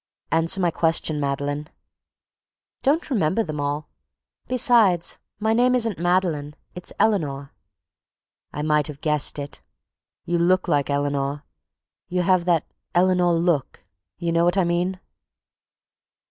"Answer 0.31 0.59
my 0.59 0.71
question, 0.71 1.19
Madeline." 1.19 1.69
"Don't 2.81 3.11
remember 3.11 3.43
them 3.43 3.59
all—besides 3.59 5.19
my 5.39 5.53
name 5.53 5.75
isn't 5.75 5.99
Madeline, 5.99 6.55
it's 6.73 6.91
Eleanor." 6.97 7.53
"I 8.51 8.63
might 8.63 8.87
have 8.87 9.01
guessed 9.01 9.37
it. 9.37 9.61
You 10.25 10.39
look 10.39 10.67
like 10.67 10.89
Eleanor—you 10.89 12.23
have 12.23 12.45
that 12.45 12.65
Eleanor 12.95 13.35
look. 13.35 13.85
You 14.17 14.31
know 14.31 14.43
what 14.43 14.57
I 14.57 14.63
mean." 14.63 14.99